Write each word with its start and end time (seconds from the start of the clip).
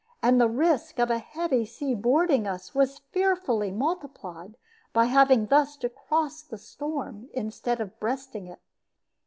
And 0.23 0.41
the 0.41 0.49
risk 0.49 0.97
of 0.97 1.11
a 1.11 1.19
heavy 1.19 1.63
sea 1.63 1.93
boarding 1.93 2.47
us 2.47 2.73
was 2.73 2.97
fearfully 3.11 3.69
multiplied 3.69 4.57
by 4.93 5.05
having 5.05 5.45
thus 5.45 5.77
to 5.77 5.89
cross 5.89 6.41
the 6.41 6.57
storm 6.57 7.29
instead 7.33 7.79
of 7.79 7.99
breasting 7.99 8.47
it. 8.47 8.61